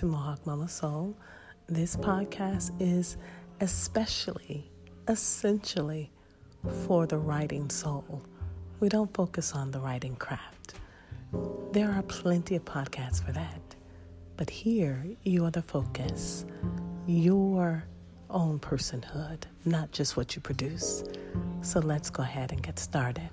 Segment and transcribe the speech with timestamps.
[0.00, 1.14] to Mohawk Mama Soul.
[1.66, 3.18] This podcast is
[3.60, 4.70] especially,
[5.08, 6.10] essentially
[6.86, 8.22] for the writing soul.
[8.80, 10.72] We don't focus on the writing craft.
[11.72, 13.60] There are plenty of podcasts for that.
[14.38, 16.46] But here, you are the focus,
[17.06, 17.84] your
[18.30, 21.04] own personhood, not just what you produce.
[21.60, 23.28] So let's go ahead and get started.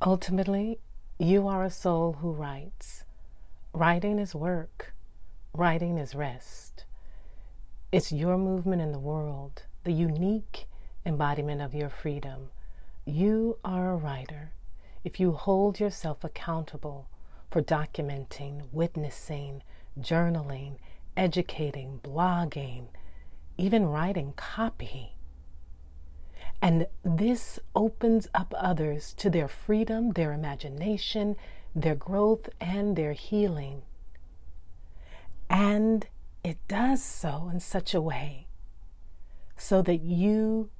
[0.00, 0.78] Ultimately,
[1.18, 3.04] you are a soul who writes.
[3.72, 4.92] Writing is work,
[5.52, 6.84] writing is rest.
[7.90, 10.66] It's your movement in the world, the unique
[11.04, 12.50] embodiment of your freedom.
[13.04, 14.52] You are a writer
[15.04, 17.08] if you hold yourself accountable
[17.50, 19.62] for documenting, witnessing,
[20.00, 20.76] journaling,
[21.16, 22.86] educating, blogging,
[23.58, 25.16] even writing copy.
[26.62, 31.34] And this opens up others to their freedom, their imagination,
[31.74, 33.82] their growth, and their healing.
[35.50, 36.06] And
[36.44, 38.46] it does so in such a way
[39.56, 40.70] so that you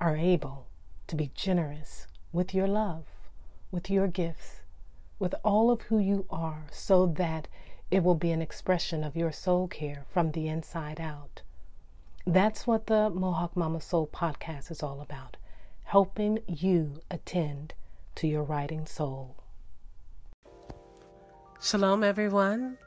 [0.00, 0.66] are able
[1.06, 3.04] to be generous with your love,
[3.70, 4.62] with your gifts,
[5.20, 7.46] with all of who you are, so that
[7.92, 11.42] it will be an expression of your soul care from the inside out.
[12.26, 15.36] That's what the Mohawk Mama Soul podcast is all about
[15.82, 17.74] helping you attend
[18.14, 19.36] to your writing soul.
[21.60, 22.78] Shalom, everyone.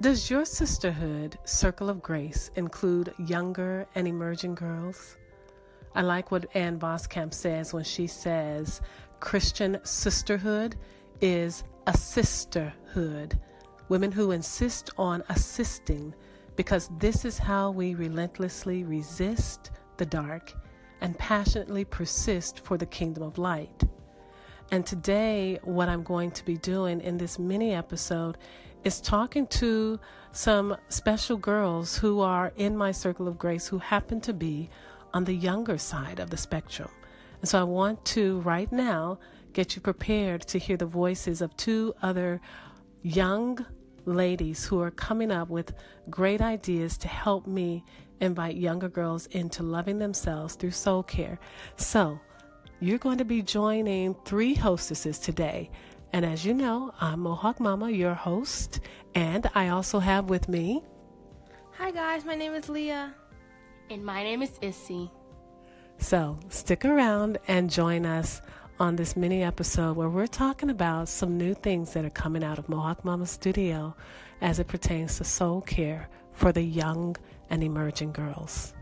[0.00, 5.16] Does your sisterhood circle of grace include younger and emerging girls?
[5.94, 8.80] I like what Ann Voskamp says when she says
[9.20, 10.74] Christian sisterhood
[11.20, 13.38] is a sisterhood.
[13.88, 16.12] Women who insist on assisting
[16.56, 20.52] because this is how we relentlessly resist the dark
[21.00, 23.82] and passionately persist for the kingdom of light.
[24.70, 28.38] And today, what I'm going to be doing in this mini episode
[28.84, 30.00] is talking to
[30.32, 34.70] some special girls who are in my circle of grace who happen to be
[35.12, 36.88] on the younger side of the spectrum.
[37.40, 39.18] And so I want to, right now,
[39.52, 42.40] get you prepared to hear the voices of two other
[43.02, 43.64] young
[44.04, 45.74] ladies who are coming up with
[46.10, 47.84] great ideas to help me
[48.20, 51.38] invite younger girls into loving themselves through soul care.
[51.76, 52.20] So,
[52.80, 55.70] you're going to be joining three hostesses today.
[56.12, 58.80] And as you know, I'm Mohawk Mama, your host,
[59.14, 60.82] and I also have with me.
[61.78, 63.14] Hi, guys, my name is Leah.
[63.88, 65.10] And my name is Issy.
[65.98, 68.42] So, stick around and join us
[68.80, 72.58] on this mini episode where we're talking about some new things that are coming out
[72.58, 73.94] of Mohawk Mama Studio
[74.40, 77.16] as it pertains to soul care for the young
[77.50, 78.74] and emerging girls.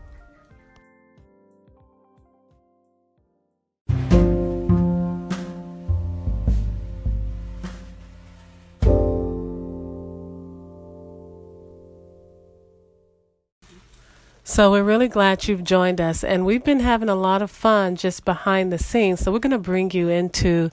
[14.51, 17.95] So we're really glad you've joined us, and we've been having a lot of fun
[17.95, 19.21] just behind the scenes.
[19.21, 20.71] So we're going to bring you into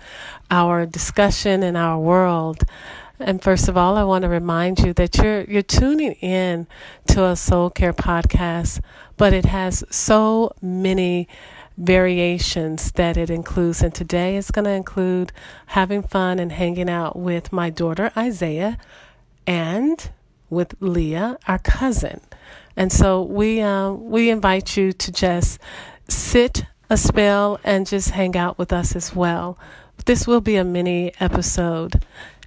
[0.50, 2.64] our discussion and our world.
[3.20, 6.66] And first of all, I want to remind you that you're you're tuning in
[7.06, 8.80] to a soul care podcast,
[9.16, 11.28] but it has so many
[11.76, 13.80] variations that it includes.
[13.80, 15.30] And today it's going to include
[15.66, 18.76] having fun and hanging out with my daughter Isaiah
[19.46, 20.10] and
[20.50, 22.22] with Leah, our cousin.
[22.78, 25.58] And so we uh, we invite you to just
[26.08, 29.58] sit a spell and just hang out with us as well.
[30.06, 32.04] This will be a mini episode,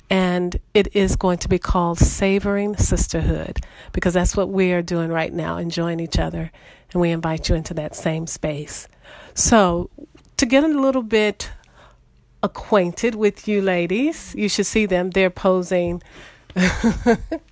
[0.09, 3.59] and it is going to be called Savoring Sisterhood
[3.91, 6.49] because that's what we are doing right now, enjoying each other,
[6.93, 8.87] and we invite you into that same space.
[9.33, 9.89] So,
[10.37, 11.51] to get a little bit
[12.41, 15.09] acquainted with you ladies, you should see them.
[15.09, 16.01] They're posing.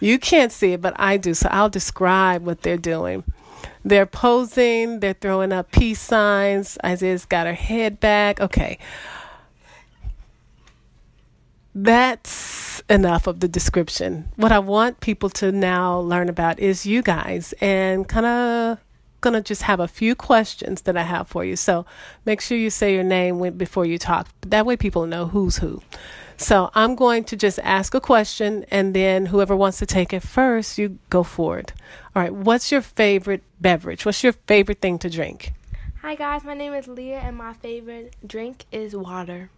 [0.00, 1.34] You can't see it, but I do.
[1.34, 3.24] So I'll describe what they're doing.
[3.84, 6.76] They're posing, they're throwing up peace signs.
[6.84, 8.40] Isaiah's got her head back.
[8.40, 8.78] Okay.
[11.74, 14.28] That's enough of the description.
[14.36, 18.78] What I want people to now learn about is you guys and kind of
[19.20, 21.56] gonna just have a few questions that I have for you.
[21.56, 21.84] So
[22.24, 24.28] make sure you say your name before you talk.
[24.42, 25.82] That way people know who's who.
[26.38, 30.22] So I'm going to just ask a question, and then whoever wants to take it
[30.22, 31.72] first, you go for it.
[32.14, 32.32] All right.
[32.32, 34.04] What's your favorite beverage?
[34.04, 35.52] What's your favorite thing to drink?
[36.02, 39.50] Hi guys, my name is Leah, and my favorite drink is water.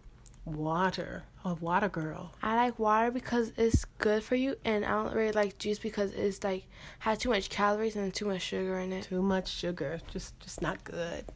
[0.46, 1.24] Water.
[1.44, 2.32] A oh, water girl.
[2.42, 6.12] I like water because it's good for you, and I don't really like juice because
[6.12, 6.64] it's like
[7.00, 9.04] has too much calories and too much sugar in it.
[9.04, 11.26] Too much sugar, just just not good.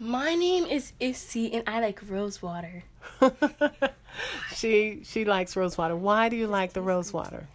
[0.00, 2.82] My name is Issy, and I like rose water.
[4.54, 5.96] she she likes rose water.
[5.96, 7.48] Why do you like the rose water?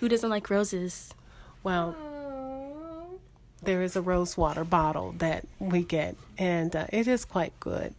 [0.00, 1.14] Who doesn't like roses?
[1.62, 1.96] Well,
[3.62, 7.94] there is a rose water bottle that we get, and uh, it is quite good.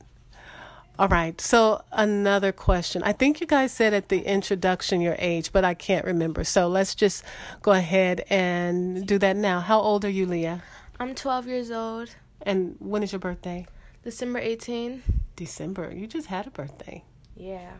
[0.97, 1.39] All right.
[1.41, 3.03] So another question.
[3.03, 6.45] I think you guys said at the introduction your age, but I can't remember.
[6.45, 7.23] So let's just
[7.61, 9.59] go ahead and do that now.
[9.59, 10.63] How old are you, Leah?
[10.97, 12.15] I'm 12 years old.
[12.41, 13.65] And when is your birthday?
[14.03, 15.03] December 18.
[15.35, 15.93] December.
[15.93, 17.03] You just had a birthday.
[17.35, 17.71] Yeah.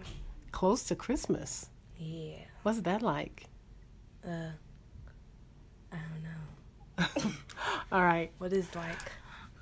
[0.52, 1.68] Close to Christmas.
[1.98, 2.38] Yeah.
[2.64, 3.46] What's that like?
[4.26, 4.52] Uh,
[5.92, 7.32] I don't know.
[7.92, 8.32] All right.
[8.38, 8.98] What is like?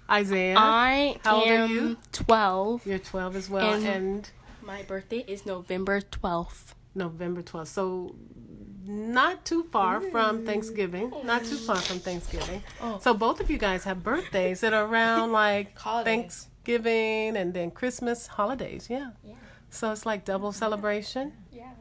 [0.09, 0.55] Isaiah.
[0.57, 1.97] I How old are am you?
[2.11, 2.85] 12.
[2.85, 3.73] You're 12 as well.
[3.73, 4.29] And- and
[4.61, 6.73] My birthday is November 12th.
[6.95, 7.67] November 12th.
[7.67, 8.15] So
[8.85, 11.11] not too far from Thanksgiving.
[11.23, 12.63] Not too far from Thanksgiving.
[12.81, 12.99] Oh.
[13.01, 16.47] So both of you guys have birthdays that are around like Holidays.
[16.63, 18.87] Thanksgiving and then Christmas holidays.
[18.89, 19.11] Yeah.
[19.25, 19.33] Yeah.
[19.69, 21.33] So it's like double celebration.
[21.51, 21.71] Yeah.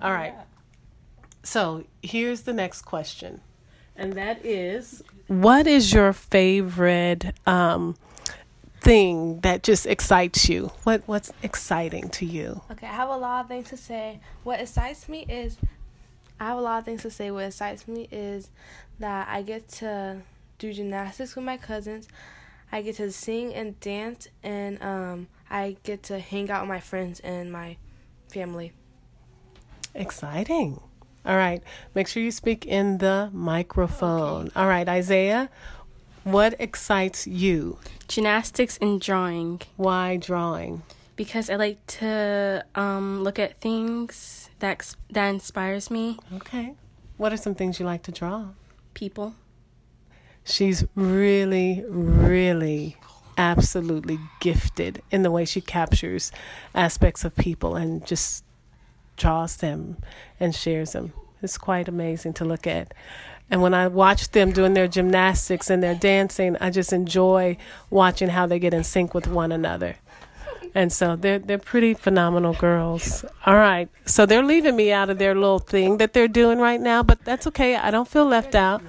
[0.00, 0.34] All right.
[1.42, 3.40] So here's the next question.
[3.96, 7.96] And that is what is your favorite um,
[8.80, 10.70] thing that just excites you?
[10.84, 12.62] What what's exciting to you?
[12.70, 14.20] Okay, I have a lot of things to say.
[14.44, 15.58] What excites me is,
[16.38, 17.30] I have a lot of things to say.
[17.30, 18.48] What excites me is
[19.00, 20.22] that I get to
[20.58, 22.08] do gymnastics with my cousins.
[22.72, 26.80] I get to sing and dance, and um, I get to hang out with my
[26.80, 27.76] friends and my
[28.28, 28.72] family.
[29.94, 30.80] Exciting.
[31.26, 31.62] All right.
[31.94, 34.50] Make sure you speak in the microphone.
[34.56, 35.50] All right, Isaiah,
[36.24, 37.78] what excites you?
[38.08, 40.82] Gymnastics and drawing Why drawing?
[41.16, 46.18] because I like to um, look at things that that inspires me.
[46.36, 46.72] Okay.
[47.18, 48.46] What are some things you like to draw?
[48.94, 49.34] People.
[50.44, 52.96] She's really, really,
[53.36, 56.32] absolutely gifted in the way she captures
[56.74, 58.44] aspects of people and just
[59.16, 59.98] draws them
[60.38, 61.12] and shares them.
[61.42, 62.92] It's quite amazing to look at.
[63.50, 67.56] And when I watch them doing their gymnastics and their dancing, I just enjoy
[67.90, 69.96] watching how they get in sync with one another.
[70.72, 73.24] And so they're they're pretty phenomenal girls.
[73.44, 73.88] All right.
[74.04, 77.24] So they're leaving me out of their little thing that they're doing right now, but
[77.24, 77.74] that's okay.
[77.74, 78.82] I don't feel left out.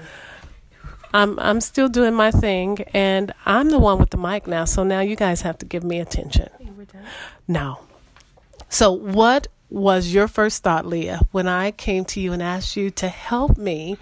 [1.13, 4.83] I'm I'm still doing my thing and I'm the one with the mic now, so
[4.83, 6.49] now you guys have to give me attention.
[7.47, 7.79] No.
[8.69, 12.89] So what was your first thought, Leah, when I came to you and asked you
[12.91, 13.97] to help me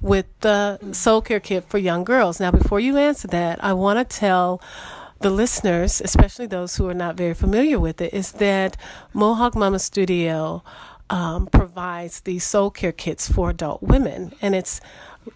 [0.00, 2.40] with the soul care kit for young girls?
[2.40, 4.60] Now before you answer that, I want to tell
[5.20, 8.76] the listeners, especially those who are not very familiar with it, is that
[9.12, 10.62] Mohawk Mama Studio
[11.10, 14.80] um, provides these soul care kits for adult women, and it's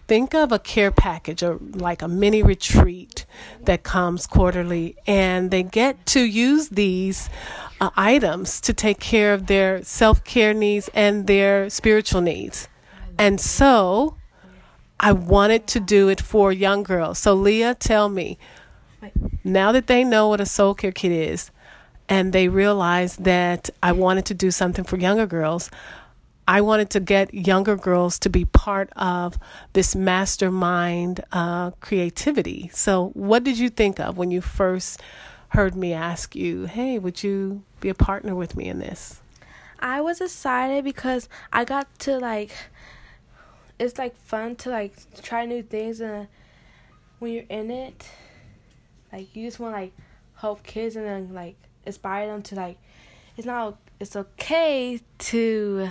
[0.07, 3.25] think of a care package or like a mini retreat
[3.63, 7.29] that comes quarterly, and they get to use these
[7.79, 12.67] uh, items to take care of their self care needs and their spiritual needs,
[13.17, 14.17] and so.
[14.97, 17.19] I wanted to do it for young girls.
[17.19, 18.37] So, Leah, tell me,
[19.43, 21.51] now that they know what a soul care kit is
[22.07, 25.71] and they realize that I wanted to do something for younger girls,
[26.47, 29.39] I wanted to get younger girls to be part of
[29.73, 32.69] this mastermind uh, creativity.
[32.73, 35.01] So, what did you think of when you first
[35.49, 39.21] heard me ask you, hey, would you be a partner with me in this?
[39.79, 42.51] I was excited because I got to like
[43.77, 46.27] it's like fun to like try new things and
[47.19, 48.09] when you're in it
[49.11, 49.93] like you just want to like
[50.37, 52.77] help kids and then like inspire them to like
[53.35, 55.89] it's not it's okay to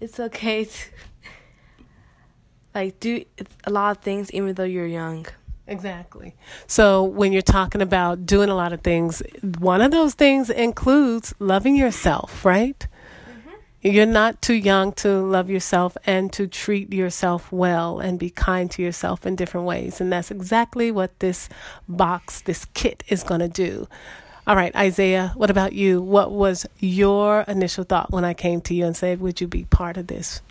[0.00, 0.88] it's okay to
[2.74, 3.24] like do
[3.64, 5.26] a lot of things even though you're young.
[5.70, 6.34] Exactly.
[6.66, 9.22] So when you're talking about doing a lot of things,
[9.60, 12.88] one of those things includes loving yourself, right?
[13.28, 13.50] Mm-hmm.
[13.82, 18.68] You're not too young to love yourself and to treat yourself well and be kind
[18.72, 20.00] to yourself in different ways.
[20.00, 21.48] And that's exactly what this
[21.88, 23.86] box, this kit is going to do.
[24.50, 26.02] All right, Isaiah, what about you?
[26.02, 29.62] What was your initial thought when I came to you and said, Would you be
[29.66, 30.42] part of this?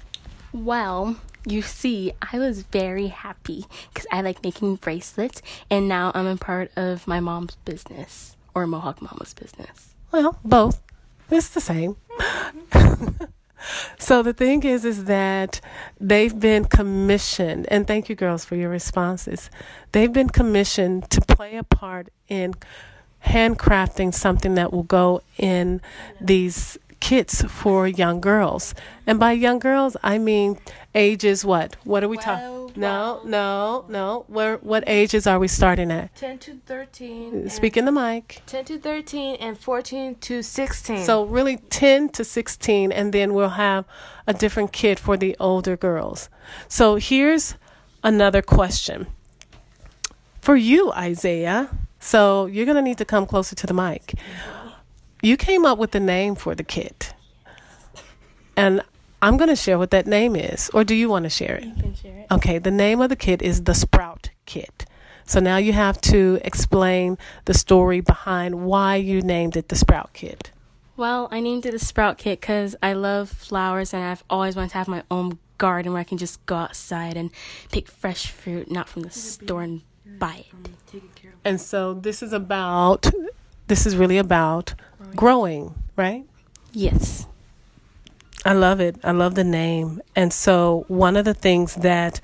[0.53, 6.27] Well, you see, I was very happy because I like making bracelets, and now I'm
[6.27, 9.94] a part of my mom's business or Mohawk Mama's business.
[10.13, 10.82] Well, both.
[11.29, 11.98] It's the same.
[14.00, 15.60] so the thing is is that
[16.00, 19.50] they've been commissioned and thank you girls for your responses.
[19.91, 22.53] They've been commissioned to play a part in
[23.25, 25.81] handcrafting something that will go in
[26.21, 28.75] these kits for young girls.
[29.07, 30.59] And by young girls, I mean
[30.93, 31.75] ages what?
[31.83, 32.71] What are we talking?
[32.75, 34.25] No, no, no.
[34.27, 34.57] Where?
[34.57, 36.13] What ages are we starting at?
[36.15, 37.33] 10 to 13.
[37.33, 38.41] Uh, and- Speak in the mic.
[38.45, 41.03] 10 to 13 and 14 to 16.
[41.05, 43.85] So really 10 to 16 and then we'll have
[44.27, 46.29] a different kit for the older girls.
[46.67, 47.55] So here's
[48.03, 49.07] another question.
[50.41, 51.69] For you, Isaiah.
[52.00, 54.15] So you're going to need to come closer to the mic.
[55.22, 57.13] You came up with the name for the kit.
[58.56, 58.82] And
[59.22, 61.65] I'm going to share what that name is or do you want to share it?
[61.65, 62.27] You can share it.
[62.32, 64.86] Okay, the name of the kit is the Sprout Kit.
[65.25, 70.13] So now you have to explain the story behind why you named it the Sprout
[70.13, 70.51] Kit.
[70.96, 74.72] Well, I named it the Sprout Kit because I love flowers and I've always wanted
[74.72, 77.29] to have my own garden where I can just go outside and
[77.72, 79.82] pick fresh fruit, not from the store and
[80.18, 81.01] buy it.
[81.43, 83.10] And so this is about
[83.67, 84.74] this is really about
[85.15, 86.25] growing, right?
[86.74, 87.27] Yes.
[88.46, 88.96] I love it.
[89.03, 90.01] I love the name.
[90.15, 92.22] And so one of the things that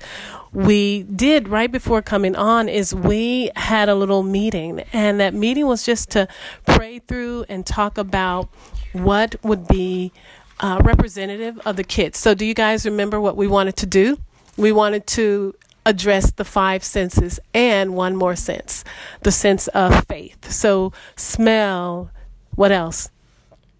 [0.52, 5.66] we did right before coming on is we had a little meeting and that meeting
[5.66, 6.26] was just to
[6.64, 8.48] pray through and talk about
[8.92, 10.12] what would be
[10.60, 12.18] uh, representative of the kids.
[12.18, 14.18] So do you guys remember what we wanted to do?
[14.56, 15.54] We wanted to
[15.86, 18.84] address the five senses and one more sense,
[19.22, 20.50] the sense of faith.
[20.50, 22.10] So smell,
[22.54, 23.10] what else?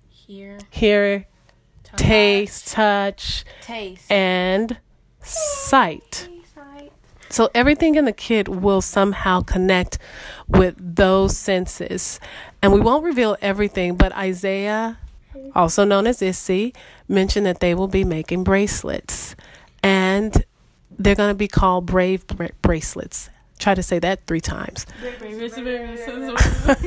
[0.09, 0.59] Here.
[0.71, 1.27] Hear,
[1.97, 4.11] taste, touch, taste.
[4.11, 4.79] and
[5.21, 6.29] sight.
[7.29, 9.99] So everything in the kid will somehow connect
[10.47, 12.21] with those senses.
[12.63, 14.99] And we won't reveal everything, but Isaiah,
[15.35, 15.51] mm-hmm.
[15.55, 16.73] also known as Issy,
[17.09, 19.35] mentioned that they will be making bracelets.
[19.83, 20.45] And
[20.99, 23.31] they're going to be called Brave bra- bracelets.
[23.59, 24.87] Try to say that three times.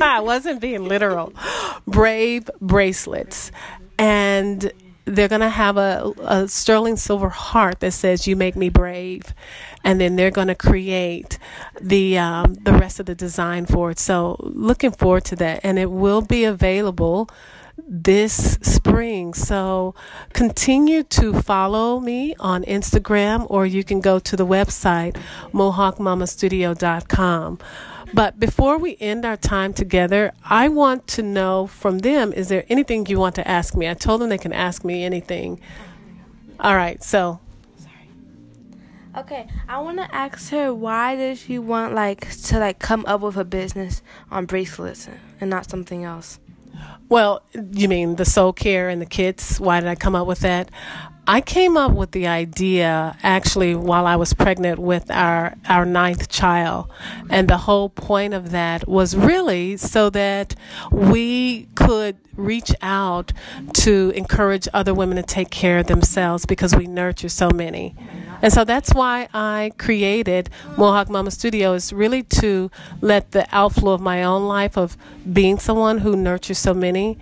[0.00, 1.32] I wasn't being literal.
[1.86, 3.50] Brave bracelets.
[3.98, 4.72] And
[5.04, 9.34] they're going to have a, a sterling silver heart that says, You make me brave.
[9.82, 11.38] And then they're going to create
[11.80, 13.98] the, um, the rest of the design for it.
[13.98, 15.60] So, looking forward to that.
[15.64, 17.28] And it will be available
[17.90, 19.34] this spring.
[19.34, 19.96] So
[20.32, 25.16] continue to follow me on Instagram or you can go to the website
[25.52, 27.58] mohawkmamastudio.com.
[28.12, 32.64] But before we end our time together, I want to know from them is there
[32.68, 33.88] anything you want to ask me?
[33.88, 35.60] I told them they can ask me anything.
[36.60, 37.40] All right, so
[39.16, 43.20] Okay, I want to ask her why does she want like to like come up
[43.20, 45.08] with a business on bracelets
[45.40, 46.38] and not something else?
[47.08, 49.58] Well, you mean the soul care and the kids?
[49.58, 50.70] Why did I come up with that?
[51.30, 56.28] I came up with the idea actually while I was pregnant with our, our ninth
[56.28, 56.90] child.
[57.30, 60.56] And the whole point of that was really so that
[60.90, 63.32] we could reach out
[63.74, 67.94] to encourage other women to take care of themselves because we nurture so many.
[68.42, 73.92] And so that's why I created Mohawk Mama Studio is really to let the outflow
[73.92, 74.96] of my own life of
[75.32, 77.18] being someone who nurtures so many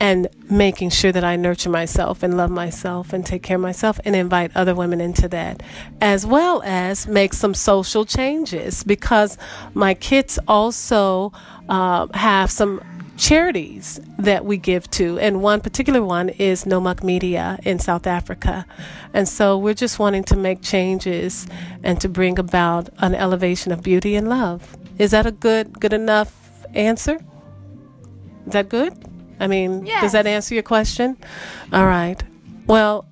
[0.00, 3.98] and making sure that I nurture myself and love myself and take care of myself
[4.04, 5.62] and invite other women into that,
[6.00, 9.38] as well as make some social changes because
[9.74, 11.32] my kids also
[11.68, 12.82] uh, have some
[13.16, 18.66] charities that we give to, and one particular one is Nomak Media in South Africa.
[19.14, 21.46] And so we're just wanting to make changes
[21.82, 24.76] and to bring about an elevation of beauty and love.
[24.98, 27.18] Is that a good, good enough answer?
[28.46, 28.92] Is that good?
[29.40, 31.16] I mean, does that answer your question?
[31.72, 32.22] All right.
[32.66, 33.06] Well,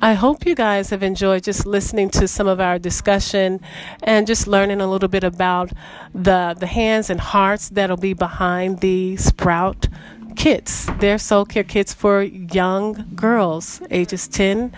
[0.00, 3.60] I hope you guys have enjoyed just listening to some of our discussion
[4.02, 5.72] and just learning a little bit about
[6.14, 9.88] the the hands and hearts that'll be behind the Sprout
[10.36, 10.86] kits.
[11.00, 14.72] They're soul care kits for young girls ages 10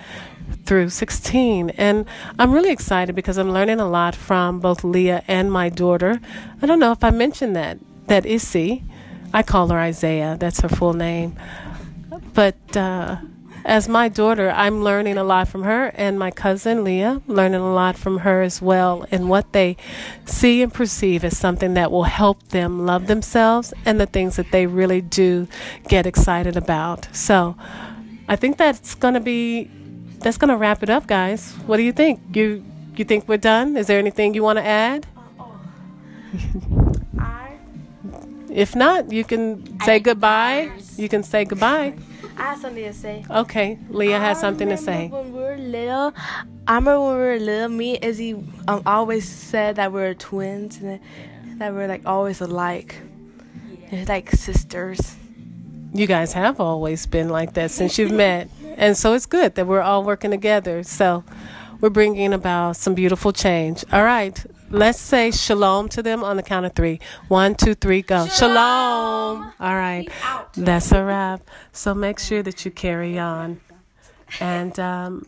[0.65, 1.71] through 16.
[1.71, 2.07] And
[2.39, 6.21] I'm really excited because I'm learning a lot from both Leah and my daughter.
[6.63, 8.85] I don't know if I mentioned that, that Issy.
[9.33, 11.37] I call her Isaiah, that's her full name.
[12.35, 13.17] But uh,
[13.65, 17.73] as my daughter, I'm learning a lot from her and my cousin Leah, learning a
[17.73, 19.77] lot from her as well, and what they
[20.25, 24.51] see and perceive as something that will help them love themselves and the things that
[24.53, 25.47] they really do
[25.89, 27.15] get excited about.
[27.15, 27.57] So
[28.29, 29.71] I think that's going to be
[30.21, 31.53] that's going to wrap it up, guys.
[31.67, 32.21] What do you think?
[32.35, 32.65] You
[32.97, 33.77] you think we're done?
[33.77, 35.07] Is there anything you want to add?
[38.59, 40.71] I If not, you can say goodbye.
[40.97, 41.95] You can say goodbye.
[42.37, 43.25] I have something to say.
[43.31, 45.09] Okay, Leah has I something to say.
[45.09, 46.13] When we were little,
[46.67, 48.33] I remember when we were little, me and Izzy
[48.67, 51.01] um, always said that we were twins and
[51.61, 52.97] that we are like always alike.
[53.91, 55.17] It's like sisters.
[55.95, 58.49] You guys have always been like that since you've met.
[58.79, 60.85] And so it's good that we're all working together.
[60.85, 61.25] So,
[61.81, 63.85] we're bringing about some beautiful change.
[63.93, 64.39] All right,
[64.71, 67.01] let's say shalom to them on the count of three.
[67.29, 68.27] One, two, three, go.
[68.27, 68.55] Shalom.
[68.55, 69.53] shalom.
[69.61, 70.09] All right,
[70.57, 71.43] that's a wrap.
[71.73, 73.61] So make sure that you carry on
[74.41, 75.27] and um,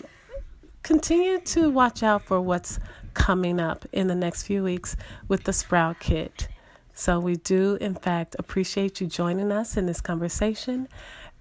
[0.82, 2.78] continue to watch out for what's
[3.14, 4.96] coming up in the next few weeks
[5.28, 6.48] with the Sprout Kit.
[6.92, 10.86] So, we do, in fact, appreciate you joining us in this conversation.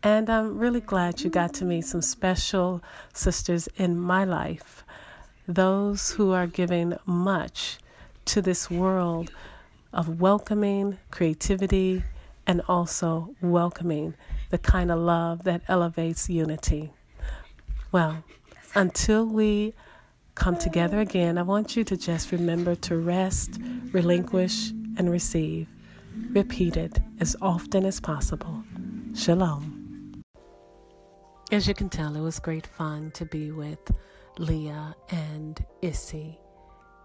[0.01, 2.82] And I'm really glad you got to meet some special
[3.13, 4.86] sisters in my life,
[5.48, 7.77] those who are giving much
[8.29, 9.31] to this world
[9.91, 12.03] of welcoming creativity
[12.45, 14.13] and also welcoming
[14.51, 16.91] the kind of love that elevates unity.
[17.91, 18.24] Well,
[18.75, 19.74] until we
[20.36, 23.59] come together again, I want you to just remember to rest,
[23.91, 25.67] relinquish, and receive.
[26.29, 28.63] Repeat it as often as possible.
[29.15, 30.21] Shalom.
[31.51, 33.79] As you can tell, it was great fun to be with
[34.38, 36.38] Leah and Issy.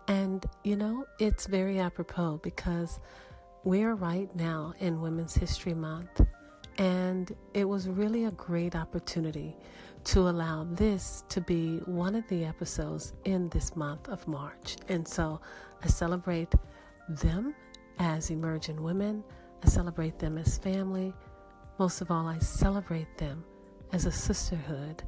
[0.08, 3.00] And, you know, it's very apropos because
[3.64, 6.20] we're right now in Women's History Month.
[6.76, 9.56] And it was really a great opportunity
[10.04, 14.76] to allow this to be one of the episodes in this month of March.
[14.88, 15.40] And so
[15.82, 16.52] I celebrate
[17.08, 17.54] them
[17.98, 19.24] as emerging women,
[19.62, 21.14] I celebrate them as family.
[21.78, 23.44] Most of all, I celebrate them
[23.92, 25.02] as a sisterhood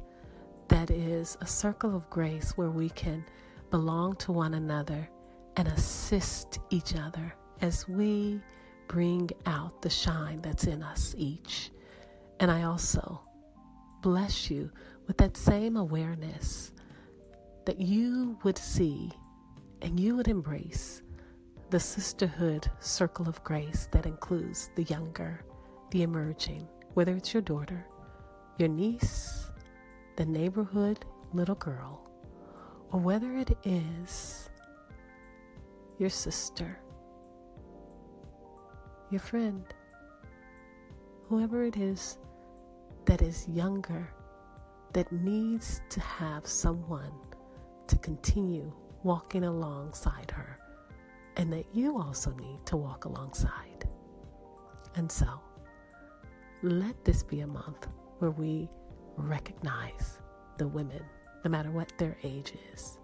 [0.69, 3.23] that is a circle of grace where we can
[3.69, 5.09] belong to one another
[5.55, 8.39] and assist each other as we
[8.87, 11.71] bring out the shine that's in us each.
[12.39, 13.21] And I also
[14.01, 14.71] bless you
[15.07, 16.71] with that same awareness
[17.65, 19.11] that you would see
[19.81, 21.01] and you would embrace
[21.69, 25.43] the sisterhood circle of grace that includes the younger,
[25.91, 27.85] the emerging, whether it's your daughter,
[28.57, 29.51] your niece,
[30.15, 32.06] the neighborhood little girl,
[32.91, 34.49] whether it is
[35.97, 36.79] your sister,
[39.09, 39.63] your friend,
[41.27, 42.17] whoever it is
[43.05, 44.09] that is younger,
[44.93, 47.11] that needs to have someone
[47.87, 48.71] to continue
[49.03, 50.59] walking alongside her,
[51.37, 53.87] and that you also need to walk alongside.
[54.95, 55.27] And so,
[56.63, 57.87] let this be a month
[58.19, 58.69] where we
[59.17, 60.19] recognize
[60.57, 61.03] the women,
[61.47, 62.97] no matter what their age is.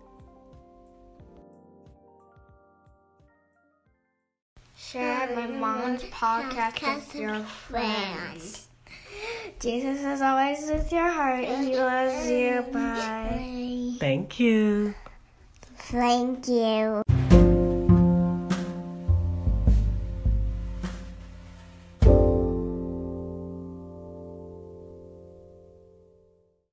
[4.75, 8.67] Share my mom's podcast with your friends.
[9.61, 12.65] Jesus is always with your heart and he loves you.
[12.73, 13.95] Bye.
[13.99, 14.93] Thank you.
[15.77, 17.02] Thank you.